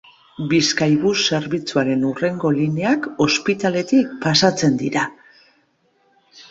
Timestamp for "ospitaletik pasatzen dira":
3.29-5.07